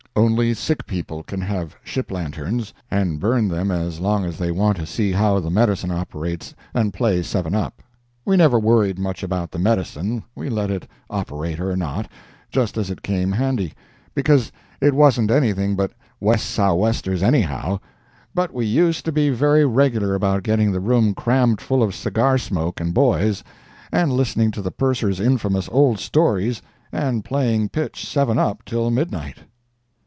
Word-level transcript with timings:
Only 0.13 0.53
sick 0.53 0.85
people 0.87 1.23
can 1.23 1.39
have 1.39 1.77
ship 1.85 2.11
lanterns, 2.11 2.73
and 2.91 3.17
burn 3.17 3.47
them 3.47 3.71
as 3.71 4.01
long 4.01 4.25
as 4.25 4.37
they 4.37 4.51
want 4.51 4.75
to 4.75 4.85
see 4.85 5.13
how 5.13 5.39
the 5.39 5.49
medicine 5.49 5.89
operates, 5.89 6.53
and 6.73 6.93
play 6.93 7.23
seven 7.23 7.55
up. 7.55 7.81
We 8.25 8.35
never 8.35 8.59
worried 8.59 8.99
much 8.99 9.23
about 9.23 9.51
the 9.51 9.57
medicine—we 9.57 10.49
let 10.49 10.69
it 10.69 10.85
operate 11.09 11.61
or 11.61 11.77
not, 11.77 12.11
just 12.51 12.77
as 12.77 12.89
it 12.89 13.03
came 13.03 13.31
handy, 13.31 13.73
because 14.13 14.51
it 14.81 14.93
wasn't 14.93 15.31
anything 15.31 15.77
but 15.77 15.93
west 16.19 16.49
sou' 16.49 16.73
westers 16.75 17.23
anyhow—but 17.23 18.53
we 18.53 18.65
used 18.65 19.05
to 19.05 19.13
be 19.13 19.29
very 19.29 19.63
regular 19.65 20.13
about 20.13 20.43
getting 20.43 20.73
the 20.73 20.81
room 20.81 21.13
crammed 21.13 21.61
full 21.61 21.81
of 21.81 21.95
cigar 21.95 22.37
smoke 22.37 22.81
and 22.81 22.93
boys, 22.93 23.45
and 23.93 24.11
listening 24.11 24.51
to 24.51 24.61
the 24.61 24.71
purser's 24.71 25.21
infamous 25.21 25.69
old 25.71 25.99
stories, 25.99 26.61
and 26.91 27.23
playing 27.23 27.69
pitch 27.69 28.05
seven 28.05 28.37
up 28.37 28.65
till 28.65 28.91
midnight. 28.91 29.37